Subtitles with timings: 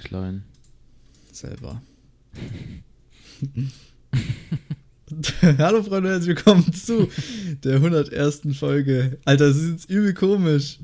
[0.00, 0.44] klein.
[1.30, 1.82] Selber.
[5.58, 7.08] Hallo Freunde, herzlich willkommen zu
[7.62, 8.56] der 101.
[8.58, 9.18] Folge.
[9.24, 10.78] Alter, das ist jetzt übel komisch.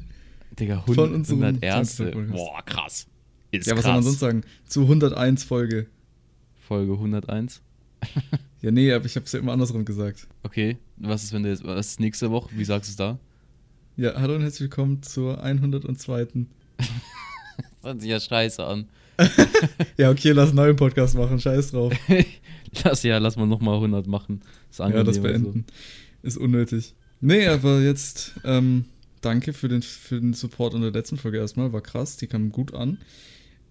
[0.59, 1.97] Digga, Von 100, unserem 101.
[1.97, 2.31] Podcast.
[2.31, 3.07] Boah, krass.
[3.53, 3.85] Ist ja, was krass.
[3.85, 4.43] soll man sonst sagen?
[4.67, 5.87] Zu 101 Folge.
[6.67, 7.63] Folge 101.
[8.63, 10.27] Ja, nee, aber ich hab's ja immer andersrum gesagt.
[10.43, 12.51] Okay, was ist, wenn du jetzt, was ist nächste Woche?
[12.57, 13.19] Wie sagst du es da?
[13.97, 16.27] Ja, hallo und herzlich willkommen zur 102.
[17.59, 18.89] Das hört sich ja scheiße an.
[19.97, 21.95] Ja, okay, lass einen neuen Podcast machen, scheiß drauf.
[22.85, 24.43] lass ja, lass mal nochmal 100 machen.
[24.71, 25.65] Ist Ja, das beenden.
[26.23, 26.95] Ist unnötig.
[27.21, 28.85] Nee, aber jetzt, ähm,
[29.21, 31.73] danke für den, für den Support in der letzten Folge erstmal.
[31.73, 32.99] War krass, die kam gut an.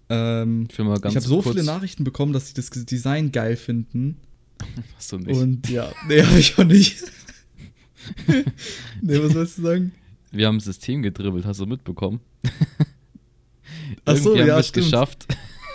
[0.08, 4.18] Ähm, Ich ich habe so viele Nachrichten bekommen, dass sie das Design geil finden.
[4.96, 5.36] Hast du nicht.
[5.36, 7.04] Und ja, nee, habe ich auch nicht.
[9.02, 9.92] nee, was sollst du sagen?
[10.30, 12.20] Wir haben ein System gedribbelt, hast du mitbekommen?
[14.04, 15.26] Ach so, irgendwie haben ja, wir es geschafft.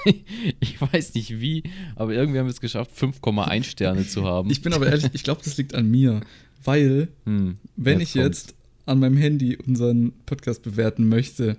[0.60, 1.64] ich weiß nicht wie,
[1.96, 4.50] aber irgendwie haben wir es geschafft, 5,1 Sterne zu haben.
[4.50, 6.22] Ich bin aber ehrlich, ich glaube, das liegt an mir.
[6.64, 11.58] Weil, Hm, wenn ich jetzt an meinem Handy unseren Podcast bewerten möchte,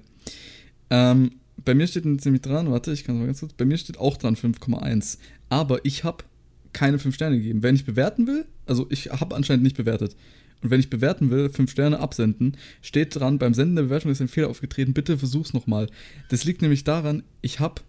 [0.90, 1.32] ähm,
[1.64, 3.98] bei mir steht nämlich dran, warte, ich kann es mal ganz kurz, bei mir steht
[3.98, 5.18] auch dran 5,1.
[5.48, 6.24] Aber ich habe
[6.72, 7.62] keine 5 Sterne gegeben.
[7.62, 10.16] Wenn ich bewerten will, also ich habe anscheinend nicht bewertet.
[10.62, 14.20] Und wenn ich bewerten will, 5 Sterne absenden, steht dran, beim Senden der Bewertung ist
[14.20, 15.88] ein Fehler aufgetreten, bitte versuch's nochmal.
[16.28, 17.82] Das liegt nämlich daran, ich habe,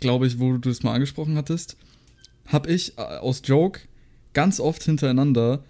[0.00, 1.76] glaube ich, wo du das mal angesprochen hattest,
[2.46, 3.80] habe ich äh, aus Joke
[4.32, 5.62] ganz oft hintereinander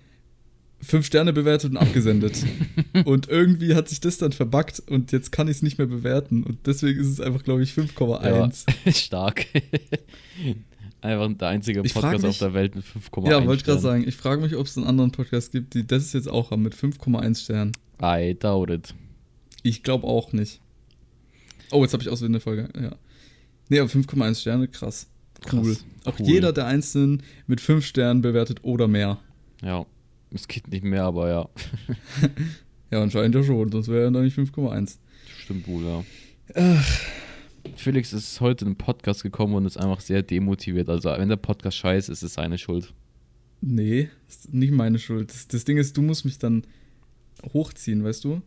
[0.83, 2.45] 5 Sterne bewertet und abgesendet.
[3.05, 6.42] und irgendwie hat sich das dann verbuggt und jetzt kann ich es nicht mehr bewerten.
[6.42, 8.64] Und deswegen ist es einfach, glaube ich, 5,1.
[8.84, 9.47] Ja, stark.
[11.03, 14.05] Einfach der einzige Podcast mich- auf der Welt mit 5,1 Ja, wollte ich gerade sagen.
[14.06, 16.75] Ich frage mich, ob es einen anderen Podcast gibt, die das jetzt auch haben mit
[16.75, 17.72] 5,1 Sternen.
[18.03, 18.94] I doubt it.
[19.62, 20.61] Ich glaube auch nicht.
[21.70, 22.69] Oh, jetzt habe ich auswählende Folge.
[22.78, 22.97] Ja.
[23.71, 25.07] Nee, aber 5,1 Sterne, krass.
[25.51, 25.75] Cool.
[25.75, 26.27] Krass, Auch cool.
[26.27, 29.19] jeder der Einzelnen mit 5 Sternen bewertet oder mehr.
[29.62, 29.87] Ja,
[30.34, 31.49] es geht nicht mehr, aber ja.
[32.91, 34.97] Ja, anscheinend ja schon, sonst wäre ja noch nicht 5,1.
[35.44, 36.05] Stimmt wohl, ja.
[36.56, 37.00] Ach,
[37.77, 40.89] Felix ist heute in den Podcast gekommen und ist einfach sehr demotiviert.
[40.89, 42.93] Also, wenn der Podcast scheiße ist, ist es seine Schuld.
[43.61, 45.31] nee, ist nicht meine Schuld.
[45.31, 46.65] Das, das Ding ist, du musst mich dann
[47.53, 48.43] hochziehen, weißt du?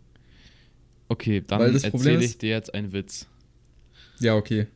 [1.08, 3.28] Okay, dann erzähle ich dir jetzt einen Witz.
[4.20, 4.68] Ja, okay.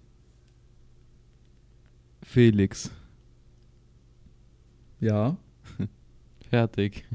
[2.29, 2.91] Felix,
[4.99, 5.37] Ja.
[6.49, 7.05] fertig.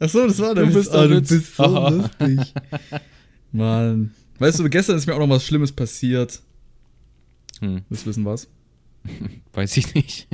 [0.00, 0.88] Achso, das war der Du Witz.
[0.88, 1.28] Ah, du Witz.
[1.28, 2.54] bist so lustig.
[3.52, 4.12] Mann.
[4.38, 6.40] Weißt du, gestern ist mir auch noch was Schlimmes passiert.
[7.60, 8.48] Hm, Willst du wissen was?
[9.52, 10.28] weiß ich nicht.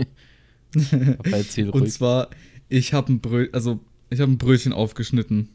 [0.74, 1.92] aber erzähl Und ruhig.
[1.92, 2.30] zwar,
[2.68, 3.80] ich habe ein Brö also
[4.10, 5.48] ich habe ein Brötchen aufgeschnitten.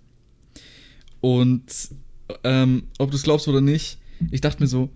[1.22, 1.64] Und
[2.44, 4.00] ähm, ob du es glaubst oder nicht,
[4.32, 4.90] ich dachte mir so,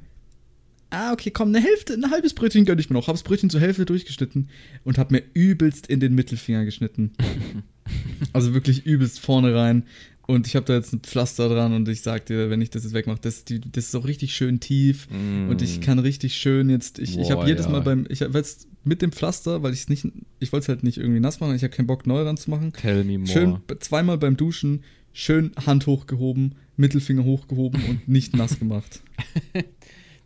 [0.93, 3.07] ah, okay, komm, eine Hälfte, ein halbes Brötchen gönn ich mir noch.
[3.07, 4.49] Hab's Brötchen zur Hälfte durchgeschnitten
[4.83, 7.11] und hab mir übelst in den Mittelfinger geschnitten.
[8.33, 9.85] also wirklich übelst vorne rein.
[10.25, 12.83] Und ich habe da jetzt ein Pflaster dran und ich sag dir, wenn ich das
[12.85, 15.09] jetzt wegmache, das, die, das ist auch richtig schön tief.
[15.09, 15.49] Mm.
[15.49, 17.71] Und ich kann richtig schön jetzt, ich, ich habe jedes ja.
[17.71, 20.07] Mal beim, ich habe jetzt mit dem Pflaster, weil ich es nicht,
[20.39, 22.71] ich wollte es halt nicht irgendwie nass machen, ich habe keinen Bock neu ranzumachen.
[22.71, 23.27] Tell me more.
[23.29, 29.01] Schön zweimal beim Duschen, schön Hand hochgehoben, Mittelfinger hochgehoben und nicht nass gemacht.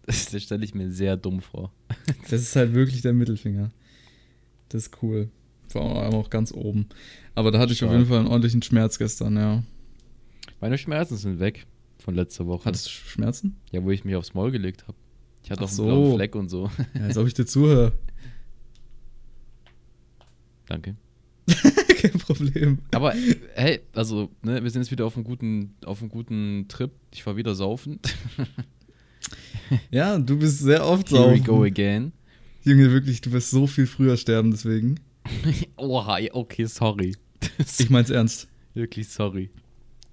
[0.08, 1.72] Das, das stelle ich mir sehr dumm vor.
[2.30, 3.72] Das ist halt wirklich der Mittelfinger.
[4.70, 5.30] Das ist cool.
[5.68, 6.88] Vor allem auch ganz oben.
[7.36, 8.00] Aber da hatte ich auf Stark.
[8.00, 9.64] jeden Fall einen ordentlichen Schmerz gestern, ja.
[10.62, 11.68] Meine Schmerzen sind weg
[12.00, 12.66] von letzter Woche.
[12.66, 13.58] Hattest du Schmerzen?
[13.72, 14.98] ja, wo ich mich aufs Maul gelegt habe.
[15.44, 15.86] Ich hatte Ach auch einen so.
[15.86, 16.72] blauen Fleck und so.
[16.94, 17.94] Ja, als ob ich dir zuhöre.
[20.68, 20.96] Danke.
[21.48, 22.80] Kein Problem.
[22.92, 23.14] Aber
[23.56, 26.92] hey, also, ne, wir sind jetzt wieder auf einem guten, auf einem guten Trip.
[27.14, 28.00] Ich war wieder saufen.
[29.92, 31.44] Ja, du bist sehr oft Here we saufen.
[31.46, 32.12] go again.
[32.64, 35.00] Junge, wirklich, du wirst so viel früher sterben, deswegen.
[35.78, 37.16] Oha, okay, sorry.
[37.80, 38.48] Ich mein's ernst.
[38.74, 39.50] wirklich sorry.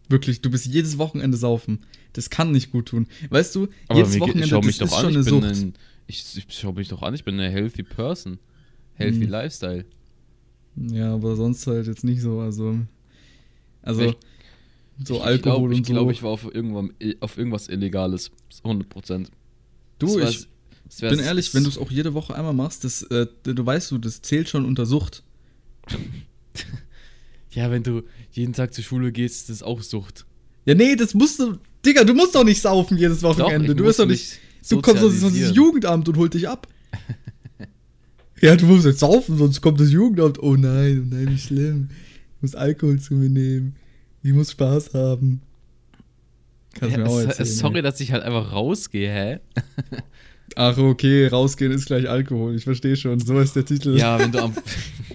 [0.08, 1.80] Wirklich, du bist jedes Wochenende saufen.
[2.12, 3.06] Das kann nicht gut tun.
[3.30, 5.62] Weißt du, Aber jedes Wochenende schau mich das doch ist an, schon ich eine Sucht.
[5.64, 5.74] ein,
[6.06, 8.38] ich, ich schau mich doch an, ich bin eine healthy person.
[8.94, 9.30] Healthy Hm.
[9.30, 9.84] Lifestyle.
[10.76, 12.40] Ja, aber sonst halt jetzt nicht so.
[12.40, 12.78] Also,
[13.82, 14.16] also Ich-
[15.04, 15.92] so ich, Alkohol ich glaub, und Ich so.
[15.92, 18.30] glaube, ich war auf, irgendwann, auf irgendwas Illegales.
[18.62, 19.30] 100 Prozent.
[19.98, 20.48] Du, ich
[21.00, 23.98] bin ehrlich, wenn du es auch jede Woche einmal machst, das, äh, du weißt du,
[23.98, 25.22] das zählt schon unter Sucht.
[27.54, 28.02] Ja, wenn du
[28.32, 30.26] jeden Tag zur Schule gehst, ist das auch Sucht.
[30.64, 31.58] Ja, nee, das musst du.
[31.86, 33.70] Digga, du musst doch nicht saufen jedes Wochenende.
[33.70, 34.40] ich du bist doch nicht.
[34.68, 35.54] Du kommst doch sonst ins.
[35.54, 36.66] Jugendamt und holt dich ab.
[38.40, 40.42] ja, du musst jetzt saufen, sonst kommt das Jugendamt.
[40.42, 41.90] Oh nein, oh nein, wie schlimm.
[42.36, 43.76] Ich muss Alkohol zu mir nehmen.
[44.22, 45.42] Ich muss Spaß haben.
[46.74, 47.46] Kannst Ja, mir auch erzählen.
[47.46, 47.82] sorry, ey.
[47.82, 49.38] dass ich halt einfach rausgehe, hä?
[50.56, 52.54] Ach, okay, rausgehen ist gleich Alkohol.
[52.54, 53.18] Ich verstehe schon.
[53.20, 53.96] So ist der Titel.
[53.98, 54.54] Ja, wenn du am.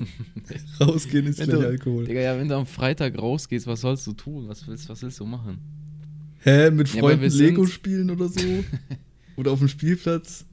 [0.79, 2.05] rausgehen ist wenn gleich du, Alkohol.
[2.05, 4.47] Digga, ja, wenn du am Freitag rausgehst, was sollst du tun?
[4.47, 5.59] Was willst, was willst du machen?
[6.41, 8.39] Hä, mit Ja, Freunden sind- Lego spielen oder so?
[9.37, 10.45] oder auf dem Spielplatz?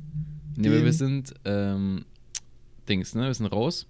[0.56, 2.04] Nee, aber wir sind, ähm,
[2.88, 3.22] Dings, ne?
[3.26, 3.86] Wir sind raus.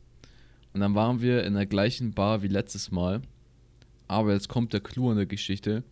[0.73, 3.23] Und dann waren wir in der gleichen Bar wie letztes Mal.
[4.09, 5.83] Aber jetzt kommt der Clou an der Geschichte.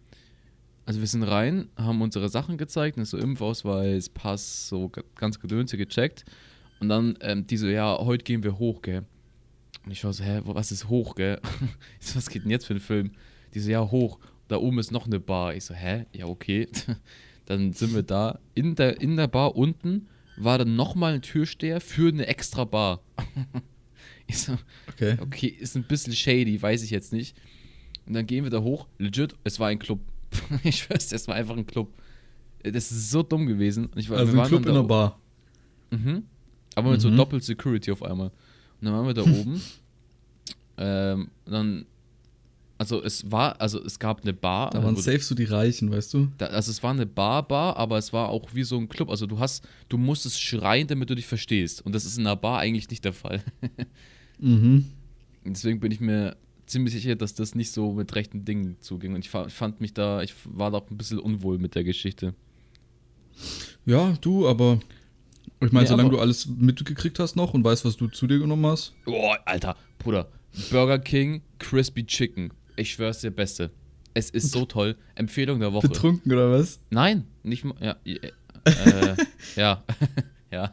[0.87, 5.77] Also wir sind rein, haben unsere Sachen gezeigt, ne, so Impfausweis, Pass, so ganz Gedönse
[5.79, 6.25] gecheckt.
[6.81, 9.05] Und dann ähm, die so, ja, heute gehen wir hoch, gell.
[9.85, 11.41] Und ich war so, hä, was ist hoch, gell?
[12.01, 13.13] Ich so, was geht denn jetzt für ein Film?
[13.55, 14.19] Die so, ja, hoch.
[14.49, 15.55] Da oben ist noch eine Bar.
[15.55, 16.05] Ich so, hä?
[16.13, 16.69] Ja, okay.
[17.47, 18.39] Dann sind wir da.
[18.55, 23.01] In der, in der Bar unten war dann nochmal ein Türsteher für eine extra Bar.
[24.27, 24.57] Ich so,
[24.89, 25.17] Okay.
[25.21, 27.37] okay, ist ein bisschen shady, weiß ich jetzt nicht.
[28.07, 28.87] Und dann gehen wir da hoch.
[28.99, 30.01] Legit, es war ein Club.
[30.65, 31.93] Ich schwör's, dir, es war einfach ein Club.
[32.63, 33.89] Das ist so dumm gewesen.
[33.97, 35.19] Ich war, Also wir ein waren Club in der Bar.
[35.91, 36.25] Mhm.
[36.75, 37.17] Aber mit so Mhm.
[37.17, 38.29] Doppel-Security auf einmal.
[38.29, 39.61] Und dann waren wir da oben.
[40.77, 41.87] Ähm, dann,
[42.79, 44.71] also es war, also es gab eine Bar.
[44.71, 46.29] Da waren wo- safe so die Reichen, weißt du?
[46.39, 49.11] da, also es war eine Bar-Bar, aber es war auch wie so ein Club.
[49.11, 51.85] Also du hast, du musstest schreien, damit du dich verstehst.
[51.87, 53.43] Und das ist in einer Bar eigentlich nicht der Fall.
[54.41, 54.87] Mhm.
[55.45, 56.37] Deswegen bin ich mir
[56.67, 59.15] ziemlich sicher, dass das nicht so mit rechten Dingen zuging.
[59.15, 61.85] Und ich fa- fand mich da, ich war da auch ein bisschen unwohl mit der
[61.85, 62.35] Geschichte.
[63.87, 64.81] Ja, du, aber
[65.61, 68.39] ich meine, Nee, solange du alles mitgekriegt hast noch und weißt, was du zu dir
[68.39, 68.93] genommen hast.
[69.05, 70.29] Boah, Alter, Bruder.
[70.71, 72.53] Burger King Crispy Chicken.
[72.77, 73.71] Ich schwör's dir, Beste.
[74.15, 74.97] Es ist so toll.
[75.17, 75.89] Empfehlung der Woche.
[75.89, 76.81] Betrunken oder was?
[76.91, 77.75] Nein, nicht mal.
[77.81, 78.31] Ja, äh,
[79.57, 79.83] ja.
[80.53, 80.73] ja.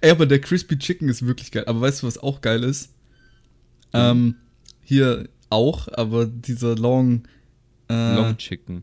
[0.00, 1.64] Ey, aber der Crispy Chicken ist wirklich geil.
[1.66, 2.94] Aber weißt du, was auch geil ist?
[3.92, 4.36] Ähm,
[4.88, 7.24] hier auch, aber dieser Long.
[7.90, 8.82] Äh, Long Chicken.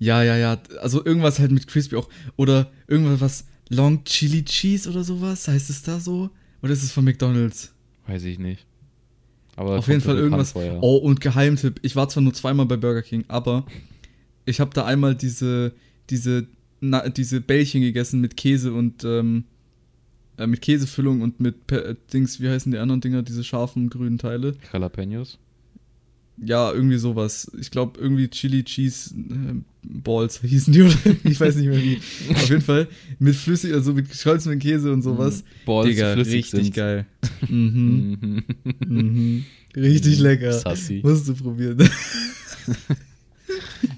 [0.00, 0.60] Ja, ja, ja.
[0.80, 2.08] Also irgendwas halt mit Crispy auch.
[2.36, 5.46] Oder irgendwas was Long Chili Cheese oder sowas.
[5.46, 6.30] Heißt es da so?
[6.62, 7.72] Oder ist es von McDonalds?
[8.08, 8.66] Weiß ich nicht.
[9.54, 10.52] Aber Auf jeden Fall irgendwas.
[10.52, 10.78] vor, ja.
[10.80, 11.78] Oh, und Geheimtipp.
[11.82, 13.66] Ich war zwar nur zweimal bei Burger King, aber
[14.46, 15.74] ich habe da einmal diese,
[16.08, 16.48] diese,
[16.80, 19.44] na, diese Bällchen gegessen mit Käse und ähm,
[20.40, 23.90] äh, mit Käsefüllung und mit Pe äh, Dings, wie heißen die anderen Dinger, diese scharfen
[23.90, 24.54] grünen Teile?
[24.72, 25.38] Jalapenos.
[26.42, 27.50] Ja, irgendwie sowas.
[27.60, 31.98] Ich glaube, irgendwie Chili Cheese äh, Balls hießen die oder ich weiß nicht mehr wie.
[32.30, 32.88] Auf jeden Fall
[33.18, 35.44] mit flüssig, also mit gescholzenem Käse und sowas.
[35.66, 36.74] Balls, die Digga, flüssig richtig sind.
[36.74, 37.06] geil.
[37.46, 38.18] Mhm.
[38.20, 38.44] Mhm.
[38.88, 39.44] mhm.
[39.76, 40.52] Richtig lecker.
[40.52, 41.00] Sassy.
[41.04, 41.88] Musst du probieren.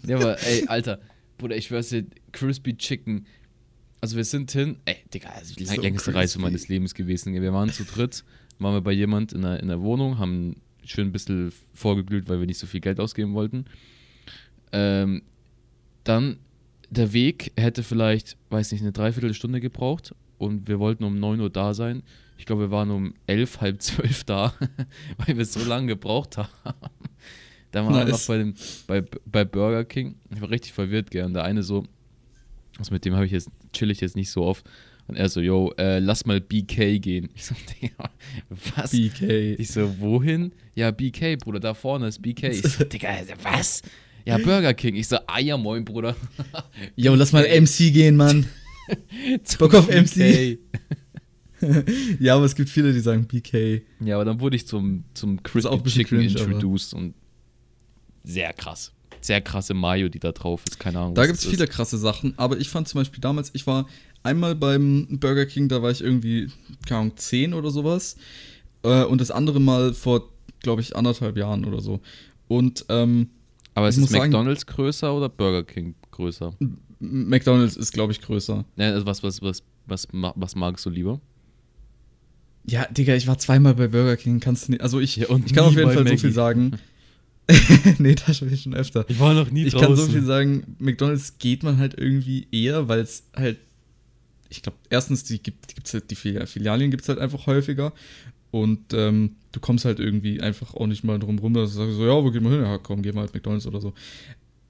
[0.07, 1.01] Ja, aber ey, Alter,
[1.39, 3.27] Bruder, ich schwör's dir, Crispy Chicken.
[4.03, 7.33] Also wir sind hin, ey, Digga, das ist die So längste Reise meines Lebens gewesen.
[7.33, 8.25] Wir waren zu dritt,
[8.59, 12.41] waren wir bei jemand in der, in der Wohnung, haben schön ein bisschen vorgeglüht, weil
[12.41, 13.65] wir nicht so viel Geld ausgeben wollten.
[14.73, 15.23] Ähm,
[16.03, 16.39] dann
[16.91, 21.51] der Weg hätte vielleicht, weiß nicht, eine Dreiviertelstunde gebraucht und wir wollten um 9 Uhr
[21.51, 22.03] da sein.
[22.39, 24.53] Ich glaube, wir waren um 11, halb 12 da,
[25.19, 26.49] weil wir so lange gebraucht haben.
[27.71, 28.11] Da waren wir Nice.
[28.11, 28.55] noch bei, dem,
[28.89, 30.17] bei, bei Burger King.
[30.35, 31.15] Ich war richtig verwirrt.
[31.15, 31.87] Und der eine so,
[32.79, 34.65] also mit dem habe ich jetzt, chill ich jetzt nicht so oft.
[35.09, 37.29] Und er so, yo, äh, lass mal BK gehen.
[37.35, 38.11] Ich so, Digga,
[38.77, 38.93] was?
[38.93, 39.57] BK.
[39.59, 40.53] Ich so, wohin?
[40.75, 42.45] Ja, BK, Bruder, da vorne ist BK.
[42.51, 43.11] Ich so, Digga,
[43.43, 43.83] was?
[44.25, 44.95] Ja, Burger King.
[44.95, 46.15] Ich so, ah ja, moin, Bruder.
[46.95, 48.47] Jo, lass mal MC gehen, Mann.
[49.59, 50.59] Bock auf MC?
[52.21, 53.83] ja, aber es gibt viele, die sagen BK.
[54.01, 57.15] Ja, aber dann wurde ich zum, zum Crispy Chicken cringe, aber- introduced und
[58.25, 58.93] sehr krass.
[59.23, 60.79] Sehr krasse Mayo, die da drauf ist.
[60.79, 61.15] Keine Ahnung.
[61.15, 63.87] Da gibt es viele krasse Sachen, aber ich fand zum Beispiel damals, ich war
[64.23, 66.49] einmal beim Burger King, da war ich irgendwie,
[66.87, 68.17] keine Ahnung, 10 oder sowas.
[68.83, 70.29] Äh, und das andere Mal vor,
[70.61, 72.01] glaube ich, anderthalb Jahren oder so.
[72.49, 73.31] Und ähm,
[73.75, 76.53] Aber ist es muss sagen- McDonalds größer oder Burger King größer?
[76.99, 78.65] McDonalds ist, glaube ich, größer.
[78.77, 81.21] Ja, also was, was, was, was, was magst du lieber?
[82.65, 84.83] Ja, Digga, ich war zweimal bei Burger King, kannst du nicht.
[84.83, 86.19] Also ich, Ja, ich kann auf jeden Fall so Maggie.
[86.19, 86.73] viel sagen.
[87.99, 89.05] nee, das schon schon öfter.
[89.09, 92.89] Ich war noch nie Ich kann so viel sagen, McDonalds geht man halt irgendwie eher,
[92.89, 93.59] weil es halt,
[94.49, 97.93] ich glaube, erstens, die gibt halt, die Fili- Filialien gibt es halt einfach häufiger
[98.51, 101.97] und ähm, du kommst halt irgendwie einfach auch nicht mal drum rum, dass du sagst
[101.97, 102.63] so, ja, wo gehen wir hin?
[102.63, 103.93] Ja, komm, gehen wir halt McDonalds oder so.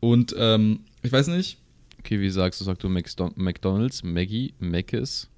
[0.00, 1.58] Und ähm, ich weiß nicht,
[2.04, 2.64] Okay, wie sagst du?
[2.64, 5.28] Sagst du McDo- McDonalds, Maggie, Mc's,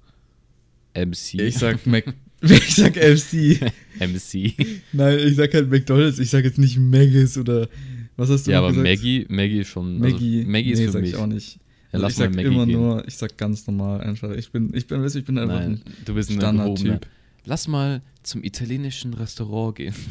[0.95, 1.35] MC?
[1.39, 2.05] ich sag Mac,
[2.49, 3.59] ich sag FC.
[3.99, 4.53] MC.
[4.93, 7.67] Nein, ich sag halt McDonalds, ich sag jetzt nicht Maggis oder
[8.17, 8.87] was hast du ja, aber gesagt?
[8.87, 9.99] Maggie, Maggie ist schon.
[9.99, 11.09] Maggie, also Maggie ist nee, für sag mich.
[11.11, 11.55] ich auch nicht.
[11.91, 12.79] Ja, Also ich sag Maggie immer gehen.
[12.79, 14.31] nur, ich sag ganz normal einfach.
[14.31, 16.37] Ich bin, ich bin, ich bin einfach Nein, ein du bist ein.
[16.37, 17.07] Standardtyp.
[17.45, 19.93] Lass mal zum italienischen Restaurant gehen.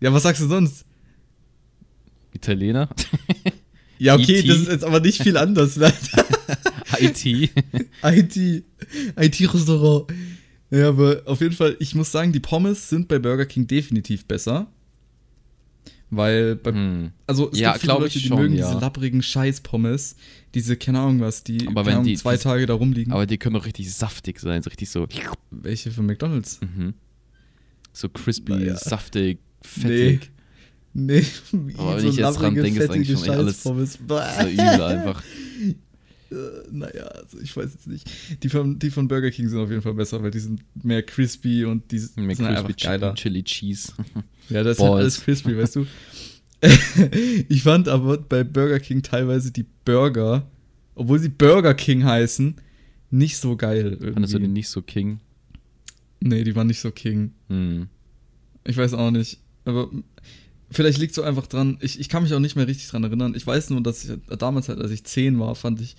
[0.00, 0.84] Ja, was sagst du sonst?
[2.34, 2.88] Italiener?
[3.98, 4.48] Ja, okay, E.T..
[4.48, 5.76] das ist jetzt aber nicht viel anders.
[5.76, 5.90] ne?
[7.00, 7.24] IT.
[7.24, 8.64] IT.
[9.16, 10.12] IT-Restaurant.
[10.74, 14.24] Ja, aber auf jeden Fall, ich muss sagen, die Pommes sind bei Burger King definitiv
[14.26, 14.66] besser.
[16.10, 17.10] Weil, bei, Hm.
[17.26, 18.68] also es Ja, gibt viele Leute, die schon, mögen ja.
[18.68, 20.16] diese lapprigen Scheiß-Pommes.
[20.54, 23.12] Diese, keine Ahnung was, die Aber wenn Ahnung, die- zwei Tage da rumliegen.
[23.12, 25.06] Aber die können doch richtig saftig sein, so richtig so.
[25.50, 26.60] Welche von McDonalds?
[26.60, 26.94] Mhm.
[27.92, 28.76] So crispy, Naja.
[28.76, 30.30] saftig, fettig.
[30.92, 33.62] Nee, wie Aber wenn ich jetzt dran denke, ist eigentlich schon echt alles.
[33.64, 33.76] So
[34.52, 35.22] übel einfach.
[36.34, 38.10] Äh, naja, also ich weiß jetzt nicht.
[38.42, 41.02] Die von, die von Burger King sind auf jeden Fall besser, weil die sind mehr
[41.02, 43.14] crispy und die sind Mehr einfach crispy geiler.
[43.14, 43.92] Chicken, Chili Cheese.
[44.50, 45.00] Ja, das ist halt Balls.
[45.00, 45.86] alles crispy, weißt du.
[47.48, 50.46] ich fand aber bei Burger King teilweise die Burger,
[50.94, 52.56] obwohl sie Burger King heißen,
[53.10, 54.52] nicht so geil Fandest du irgendwie.
[54.52, 55.20] nicht so King?
[56.20, 57.32] Nee, die waren nicht so King.
[57.48, 57.88] Hm.
[58.64, 59.38] Ich weiß auch nicht.
[59.64, 59.90] Aber
[60.70, 61.78] vielleicht liegt es so einfach dran.
[61.80, 63.34] Ich, ich kann mich auch nicht mehr richtig dran erinnern.
[63.34, 65.96] Ich weiß nur, dass ich damals halt, als ich 10 war, fand ich,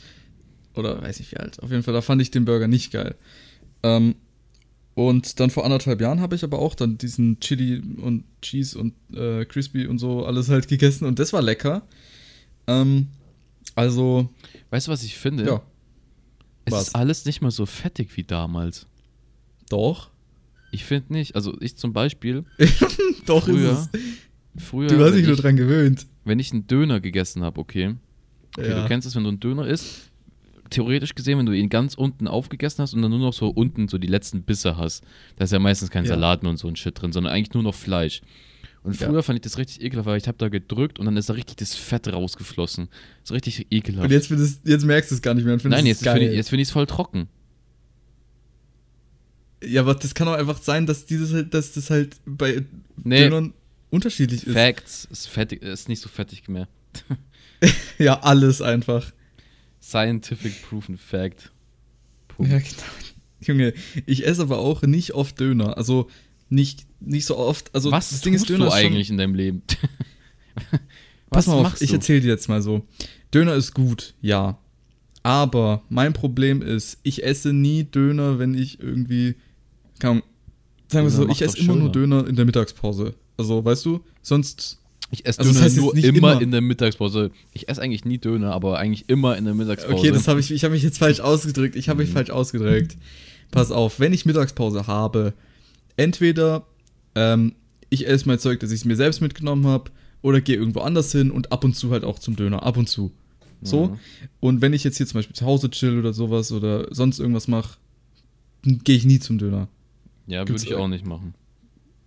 [0.76, 3.16] oder weiß nicht wie alt, auf jeden Fall, da fand ich den Burger nicht geil.
[3.84, 4.16] Ähm,
[4.94, 8.94] und dann vor anderthalb Jahren habe ich aber auch dann diesen Chili und Cheese und
[9.14, 11.86] äh, Crispy und so alles halt gegessen und das war lecker.
[12.68, 13.08] Ähm,
[13.76, 14.30] also,
[14.70, 15.46] Weißt du, was ich finde?
[15.46, 15.62] ja,
[16.66, 16.88] es was?
[16.88, 18.88] ist alles nicht mehr so fettig wie damals.
[19.70, 20.10] doch.
[20.72, 21.36] Ich finde nicht.
[21.36, 22.44] Also ich zum Beispiel,
[23.26, 23.90] Doch Früher, ist
[24.58, 24.90] früher.
[24.90, 26.06] Du hast dich nur ich, dran gewöhnt.
[26.26, 27.96] wenn ich einen Döner gegessen habe, okay,
[28.58, 28.82] okay ja.
[28.82, 30.12] du kennst es, wenn du einen Döner isst,
[30.70, 33.88] theoretisch gesehen, wenn du ihn ganz unten aufgegessen hast und dann nur noch so unten
[33.88, 35.04] so die letzten Bisse hast,
[35.36, 36.10] da ist ja meistens kein Ja.
[36.12, 38.22] Salat mehr und so ein Shit drin, sondern eigentlich nur noch Fleisch.
[38.84, 39.08] Und Ja.
[39.08, 41.34] früher fand ich das richtig ekelhaft, weil ich habe da gedrückt und dann ist da
[41.34, 42.90] richtig das Fett rausgeflossen.
[43.24, 44.06] So richtig ekelhaft.
[44.06, 46.12] Und jetzt, findest, jetzt merkst du es gar nicht mehr und findest Nein, es jetzt
[46.14, 47.28] finde ich es find voll trocken.
[49.64, 52.64] Ja, aber das kann auch einfach sein, dass dieses halt, dass das halt bei
[53.04, 53.22] Nee.
[53.24, 53.54] Dönern
[53.90, 54.54] unterschiedlich ist.
[54.54, 56.68] Facts, ist, fettig, ist nicht so fettig mehr.
[57.98, 59.12] Ja, alles einfach.
[59.86, 61.52] Scientific proven fact.
[62.28, 62.52] Punkt.
[62.52, 62.72] Ja, genau.
[63.42, 63.74] Junge,
[64.08, 65.78] ich esse aber auch nicht oft Döner.
[65.78, 66.10] Also
[66.50, 67.74] nicht, nicht so oft.
[67.76, 69.62] Also Was das Ding tust ist, Döner du eigentlich in deinem Leben?
[71.30, 72.88] Pass Was mal auf, ich erzähle dir jetzt mal so.
[73.32, 74.58] Döner ist gut, ja.
[75.22, 79.36] Aber mein Problem ist, ich esse nie Döner, wenn ich irgendwie.
[80.02, 80.24] Ahnung,
[80.88, 82.08] sagen wir so, ich esse immer nur schöner.
[82.24, 83.14] Döner in der Mittagspause.
[83.38, 84.80] Also, weißt du, sonst.
[85.20, 86.42] Ich esse Also das Döner heißt jetzt nur immer, immer.
[86.42, 87.32] in der Mittagspause.
[87.54, 89.96] Ich esse eigentlich nie Döner, aber eigentlich immer in der Mittagspause.
[89.96, 91.76] Okay, das habe ich, ich habe mich jetzt falsch ausgedrückt.
[91.76, 92.14] Ich habe mich Mhm.
[92.14, 92.98] falsch ausgedrückt.
[93.52, 95.34] Pass auf, wenn ich Mittagspause habe,
[95.98, 96.66] entweder
[97.16, 97.54] ähm,
[97.90, 99.92] ich esse mein Zeug, das ich mir selbst mitgenommen habe,
[100.22, 102.64] oder gehe irgendwo anders hin und ab und zu halt auch zum Döner.
[102.64, 103.12] Ab und zu.
[103.62, 103.88] So.
[103.88, 104.00] Mhm.
[104.40, 107.48] Und wenn ich jetzt hier zum Beispiel zu Hause chill oder sowas oder sonst irgendwas
[107.48, 107.78] mache,
[108.64, 109.68] gehe ich nie zum Döner.
[110.28, 111.36] Ja, würde ich auch nicht machen.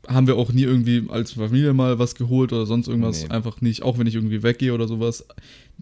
[0.08, 3.24] Haben wir auch nie irgendwie als Familie mal was geholt oder sonst irgendwas.
[3.24, 3.30] Nee.
[3.30, 3.82] Einfach nicht.
[3.82, 5.26] Auch wenn ich irgendwie weggehe oder sowas.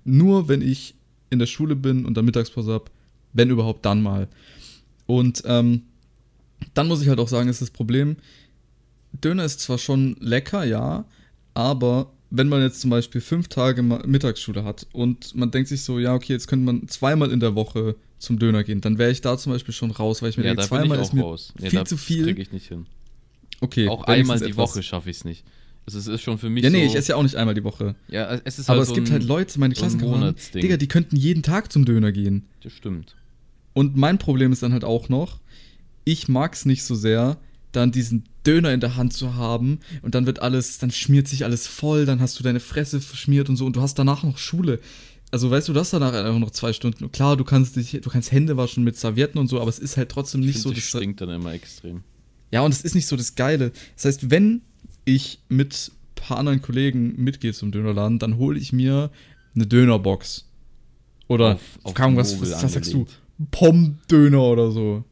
[0.04, 0.94] Nur wenn ich
[1.30, 2.84] in der Schule bin und dann Mittagspause habe,
[3.32, 4.28] wenn überhaupt dann mal.
[5.06, 5.82] Und ähm,
[6.74, 8.16] dann muss ich halt auch sagen, ist das Problem,
[9.12, 11.04] Döner ist zwar schon lecker, ja,
[11.54, 15.98] aber wenn man jetzt zum Beispiel fünf Tage Mittagsschule hat und man denkt sich so,
[15.98, 19.20] ja, okay, jetzt könnte man zweimal in der Woche zum Döner gehen, dann wäre ich
[19.20, 21.52] da zum Beispiel schon raus, weil ich mir Ja, denke, zweimal ist mir raus.
[21.58, 22.24] Nee, viel da zu viel.
[22.24, 22.86] krieg ich nicht hin.
[23.60, 24.56] Okay, auch einmal die etwas.
[24.56, 25.44] Woche schaffe ich es nicht.
[25.88, 27.62] Es ist, schon für mich Ja, nee, so, ich esse ja auch nicht einmal die
[27.62, 27.94] Woche.
[28.08, 30.34] ja, es ist Aber halt es so gibt ein, halt Leute, meine so Klassenkameraden.
[30.54, 32.44] Digga, die könnten jeden Tag zum Döner gehen.
[32.62, 33.14] Das stimmt.
[33.72, 35.38] Und mein Problem ist dann halt auch noch,
[36.04, 37.38] ich mag's nicht so sehr,
[37.70, 41.44] dann diesen Döner in der Hand zu haben und dann wird alles, dann schmiert sich
[41.44, 44.38] alles voll, dann hast du deine Fresse verschmiert und so und du hast danach noch
[44.38, 44.80] Schule.
[45.30, 47.04] Also weißt du, hast danach einfach noch zwei Stunden.
[47.04, 49.78] Und Klar, du kannst dich, du kannst Hände waschen mit Servietten und so, aber es
[49.78, 51.00] ist halt trotzdem Ich nicht finde, so das das.
[51.00, 52.02] stinkt dann immer extrem.
[52.50, 53.72] Ja, und es ist nicht so das Geile.
[53.94, 54.62] Das heißt, wenn
[55.04, 59.10] ich mit ein paar anderen Kollegen mitgehe zum Dönerladen, dann hole ich mir
[59.54, 60.48] eine Dönerbox.
[61.28, 61.58] Oder,
[61.94, 63.06] keine Ahnung, was, Nobel was, was sagst du?
[63.50, 65.04] Pommes-Döner oder so.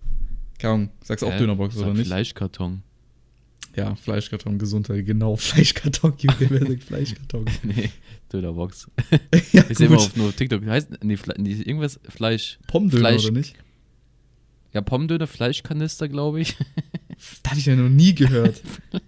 [0.62, 1.36] Ahnung, sagst du auch?
[1.36, 2.06] Dönerbox oder nicht?
[2.06, 2.82] Fleischkarton.
[3.76, 5.36] Ja, Fleischkarton, Gesundheit, genau.
[5.36, 7.44] Fleischkarton, Junge, wer sagt Fleischkarton?
[7.64, 7.90] nee,
[8.32, 8.88] Dönerbox.
[9.52, 10.64] ja, Ich sehe immer auf nur TikTok.
[10.64, 11.18] Heißt, nee,
[11.64, 12.58] irgendwas Fleisch.
[12.66, 13.56] Pommdöner Fleisch- oder nicht?
[14.72, 16.56] Ja, Pommdöner, Fleischkanister, glaube ich.
[17.42, 18.60] Das habe ich ja noch nie gehört.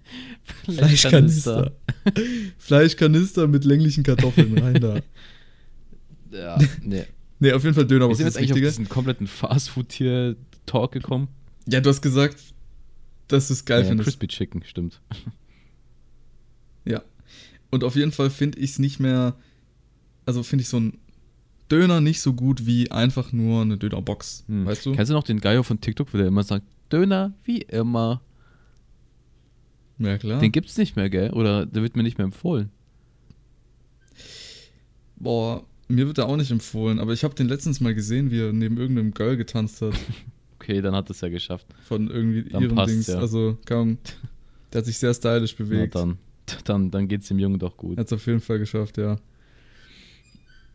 [0.64, 1.72] Fleischkanister.
[2.58, 5.00] Fleischkanister mit länglichen Kartoffeln rein da.
[6.30, 7.04] Ja, nee.
[7.38, 8.70] Nee, auf jeden Fall Wir Dönerbox sind ist jetzt eigentlich auf wichtiger.
[8.70, 11.28] diesen kompletten Fastfood-Tier-Talk gekommen.
[11.66, 12.38] Ja, du hast gesagt,
[13.28, 14.06] dass du es geil ja, findest.
[14.08, 15.00] Crispy Chicken, stimmt.
[16.84, 17.02] Ja.
[17.70, 19.36] Und auf jeden Fall finde ich es nicht mehr,
[20.24, 20.98] also finde ich so ein
[21.70, 24.44] Döner nicht so gut wie einfach nur eine Dönerbox.
[24.46, 24.66] Hm.
[24.66, 24.92] Weißt du?
[24.92, 28.22] Kennst du noch den Geier von TikTok, wo der immer sagt, Döner wie immer?
[29.98, 30.40] Ja, klar.
[30.40, 31.30] Den gibt's nicht mehr, gell?
[31.30, 32.70] Oder der wird mir nicht mehr empfohlen.
[35.16, 38.40] Boah, mir wird er auch nicht empfohlen, aber ich habe den letztens mal gesehen, wie
[38.40, 39.94] er neben irgendeinem Girl getanzt hat.
[40.58, 41.66] Okay, dann hat es ja geschafft.
[41.84, 43.06] Von irgendwie Dann ihrem passt's, Dings.
[43.08, 43.18] ja.
[43.18, 43.98] Also, kaum.
[44.72, 45.94] Der hat sich sehr stylisch Na bewegt.
[45.94, 46.18] dann,
[46.64, 47.96] dann, dann geht's dem Jungen doch gut.
[47.98, 49.16] Hat es auf jeden Fall geschafft, ja.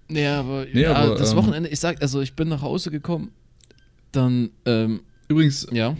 [0.07, 2.89] Nee, aber, Nee, ja, aber, das ähm, Wochenende, ich sag, also ich bin nach Hause
[2.89, 3.31] gekommen,
[4.13, 5.01] dann, ähm,
[5.31, 5.95] Übrigens, ja,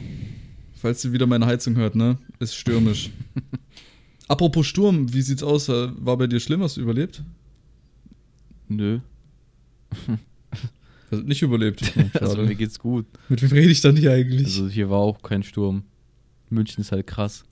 [0.73, 2.17] falls ihr wieder meine Heizung hört, ne?
[2.39, 3.11] Ist stürmisch.
[4.27, 5.69] Apropos Sturm, wie sieht's aus?
[5.69, 6.61] War bei dir schlimm?
[6.61, 7.23] Hast du überlebt?
[8.67, 8.99] nö.
[11.11, 11.81] Also nicht überlebt.
[12.21, 13.05] Also mir geht's gut.
[13.27, 14.45] Mit wem rede ich dann hier eigentlich?
[14.45, 15.83] Also hier war auch kein Sturm.
[16.49, 17.43] München ist halt krass.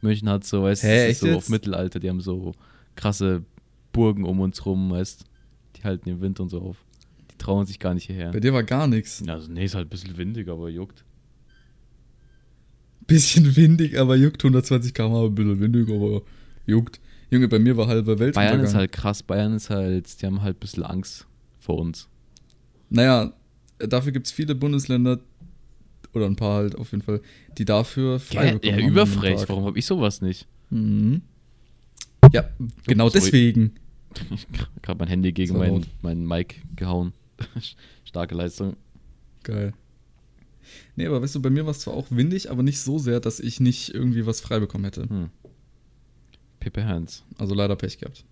[0.00, 1.36] München hat so, weißt du, so jetzt?
[1.36, 2.54] auf Mittelalter, die haben so
[2.96, 3.44] krasse
[3.92, 5.24] Burgen um uns rum, weißt
[5.76, 6.76] Die halten den Wind und so auf.
[7.30, 8.32] Die trauen sich gar nicht hierher.
[8.32, 9.22] bei dir war gar nichts.
[9.28, 11.04] Also nee, ist halt ein bisschen windig, aber juckt.
[13.08, 16.22] Bisschen windig, aber juckt 120 km ein bisschen windig, aber
[16.66, 17.00] juckt.
[17.30, 18.58] Junge, bei mir war halber Weltuntergang.
[18.58, 21.26] Bayern ist halt krass, Bayern ist halt, die haben halt ein bisschen Angst
[21.58, 22.08] vor uns.
[22.88, 23.32] Naja,
[23.78, 25.18] dafür gibt es viele Bundesländer,
[26.14, 27.20] oder ein paar halt auf jeden Fall,
[27.56, 30.46] die dafür frei Ja, ja überfrech, warum habe ich sowas nicht?
[30.70, 31.22] Mhm.
[32.32, 32.48] Ja,
[32.86, 33.24] genau sorry.
[33.24, 33.74] deswegen.
[34.30, 37.12] Ich hab gerade mein Handy gegen meinen mein Mic gehauen.
[38.04, 38.74] Starke Leistung.
[39.44, 39.74] Geil.
[40.96, 43.20] Nee, aber weißt du, bei mir war es zwar auch windig, aber nicht so sehr,
[43.20, 45.08] dass ich nicht irgendwie was frei bekommen hätte.
[45.08, 45.30] Hm.
[46.60, 47.24] Pepe Hans.
[47.36, 48.24] Also leider Pech gehabt.